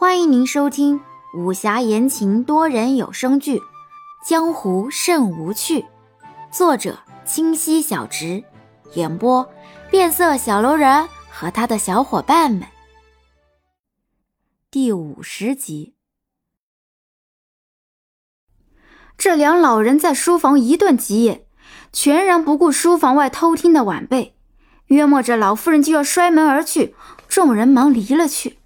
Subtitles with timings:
[0.00, 0.98] 欢迎您收听
[1.34, 3.58] 武侠言情多人有声剧
[4.26, 5.80] 《江湖甚无趣》，
[6.50, 8.42] 作者清溪小直，
[8.94, 9.46] 演播
[9.90, 12.66] 变色小楼人和他的小伙伴们。
[14.70, 15.94] 第五十集，
[19.18, 21.44] 这两老人在书房一顿急眼，
[21.92, 24.34] 全然不顾书房外偷听的晚辈。
[24.86, 26.94] 约莫着老夫人就要摔门而去，
[27.28, 28.59] 众人忙离了去。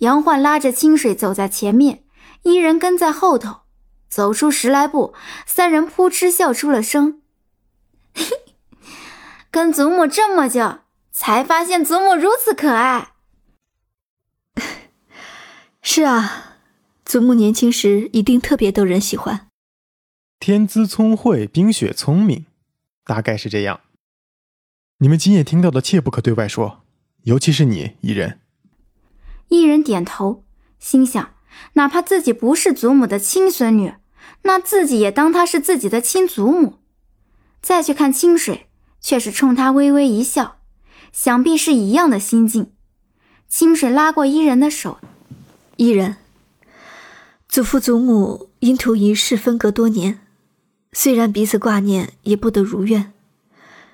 [0.00, 2.04] 杨焕拉着清水走在前面，
[2.42, 3.60] 伊人跟在后头。
[4.08, 5.14] 走出十来步，
[5.46, 7.22] 三人扑哧笑出了声
[9.52, 10.80] ：“跟祖母这么久，
[11.12, 13.12] 才发现祖母如此可爱。
[15.80, 16.56] ”是啊，
[17.04, 19.46] 祖母年轻时一定特别逗人喜欢。
[20.40, 22.46] 天资聪慧，冰雪聪明，
[23.04, 23.82] 大概是这样。
[24.98, 26.82] 你们今夜听到的，切不可对外说，
[27.22, 28.40] 尤其是你，伊人。
[29.50, 30.44] 一人点头，
[30.78, 31.34] 心想：
[31.74, 33.92] 哪怕自己不是祖母的亲孙女，
[34.42, 36.78] 那自己也当她是自己的亲祖母。
[37.60, 38.68] 再去看清水，
[39.00, 40.56] 却是冲他微微一笑，
[41.12, 42.70] 想必是一样的心境。
[43.48, 44.98] 清水拉过伊人的手
[45.76, 46.16] ：“伊人，
[47.48, 50.20] 祖父祖母因图一事分隔多年，
[50.92, 53.12] 虽然彼此挂念，也不得如愿。”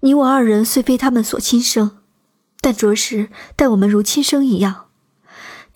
[0.00, 1.98] 你我二人虽非他们所亲生，
[2.60, 4.87] 但着实待我们如亲生一样。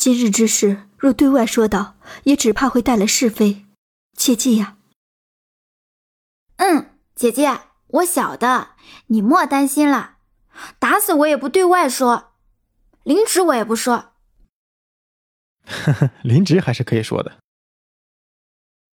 [0.03, 3.67] 今日之事若对外说道，也只怕会带来是非，
[4.17, 4.77] 切记呀。
[6.57, 8.71] 嗯，姐姐，我晓得，
[9.07, 10.17] 你莫担心了。
[10.81, 12.33] 打死我也不对外说，
[13.05, 14.15] 领旨我也不说。
[15.67, 17.39] 呵呵，领旨还是可以说的。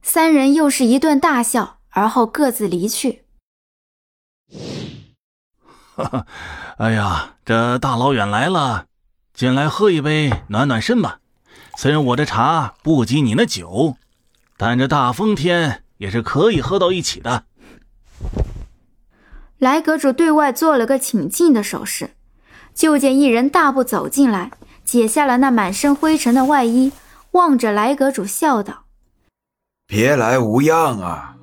[0.04, 3.26] 三人又是一顿大笑，而后各自离去。
[5.96, 6.28] 哈 哈
[6.78, 8.86] 哎呀，这大老远来了，
[9.40, 11.20] 进来喝一杯暖暖身吧。
[11.78, 13.96] 虽然我这茶不及你那酒，
[14.58, 17.46] 但这大风天也是可以喝到一起的。
[19.58, 22.16] 来阁主对外做了个请进的手势，
[22.74, 24.52] 就见一人大步走进来，
[24.84, 26.92] 解下了那满身灰尘的外衣，
[27.32, 28.84] 望着来阁主笑道
[29.88, 31.38] ：“别来无恙啊。”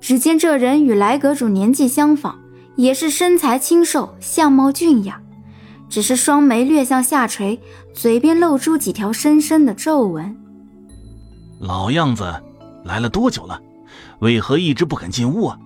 [0.00, 2.38] 只见这人与来阁主年纪相仿。
[2.76, 5.20] 也是身材清瘦，相貌俊雅，
[5.90, 7.60] 只是双眉略向下垂，
[7.92, 10.34] 嘴边露出几条深深的皱纹。
[11.58, 12.32] 老样子，
[12.84, 13.60] 来了多久了？
[14.20, 15.58] 为何一直不肯进屋啊？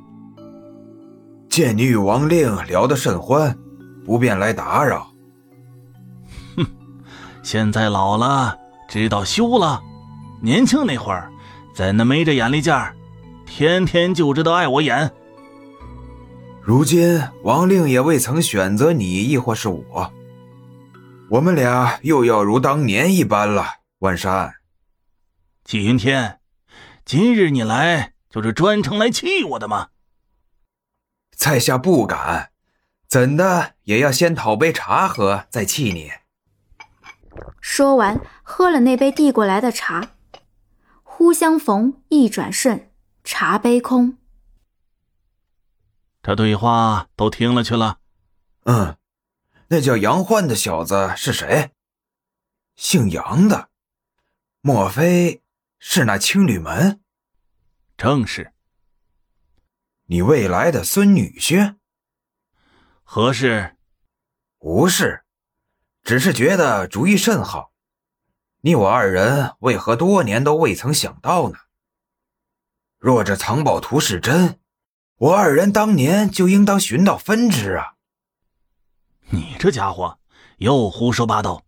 [1.48, 3.56] 见你与王令聊得甚欢，
[4.04, 5.06] 不便来打扰。
[6.56, 6.66] 哼，
[7.42, 8.56] 现在老了，
[8.88, 9.80] 知道羞了。
[10.40, 11.30] 年轻那会儿，
[11.74, 12.96] 怎的没这眼力见儿？
[13.46, 15.12] 天天就知道碍我眼。
[16.66, 20.12] 如今王令也未曾选择你，亦或是我，
[21.28, 23.80] 我们俩又要如当年一般了。
[23.98, 24.54] 万山，
[25.62, 26.40] 纪云天，
[27.04, 29.88] 今日你来就是专程来气我的吗？
[31.36, 32.50] 在下不敢，
[33.06, 36.12] 怎的也要先讨杯茶喝，再气你。
[37.60, 40.12] 说完，喝了那杯递过来的茶，
[41.02, 42.90] 忽相逢一转瞬，
[43.22, 44.16] 茶杯空。
[46.26, 47.98] 这对话都听了去了。
[48.64, 48.96] 嗯，
[49.68, 51.72] 那叫杨焕的小子是谁？
[52.76, 53.68] 姓杨的，
[54.62, 55.42] 莫非
[55.78, 57.02] 是那青旅门？
[57.98, 58.54] 正是。
[60.06, 61.76] 你未来的孙女婿？
[63.02, 63.76] 何事？
[64.60, 65.24] 无事，
[66.02, 67.74] 只是觉得主意甚好。
[68.62, 71.58] 你我二人为何多年都未曾想到呢？
[72.96, 74.58] 若这藏宝图是真。
[75.18, 77.94] 我二人当年就应当寻到分支啊！
[79.30, 80.18] 你这家伙
[80.58, 81.64] 又胡说八道！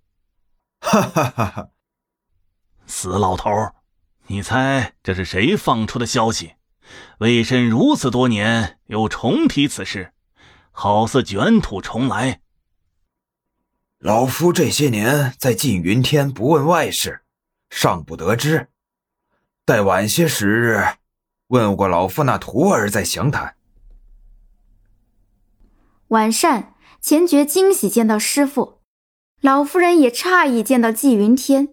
[0.80, 1.68] 哈哈哈哈！
[2.86, 3.50] 死老头，
[4.26, 6.54] 你猜这是谁放出的消息？
[7.18, 10.12] 为甚如此多年又重提此事，
[10.72, 12.40] 好似卷土重来？
[13.98, 17.22] 老夫这些年在缙云天不问外事，
[17.70, 18.70] 尚不得知。
[19.64, 20.84] 待晚些时日。
[21.48, 23.54] 问过老夫那徒儿再详谈。
[26.08, 28.78] 晚膳前觉惊喜见到师傅，
[29.40, 31.68] 老夫人也诧异见到纪云天，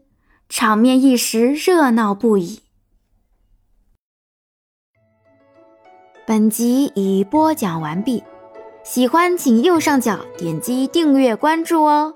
[0.50, 2.62] 场面一时热闹不已。
[6.26, 8.24] 本集已播讲完毕，
[8.84, 12.14] 喜欢请右上角点击订阅关注哦。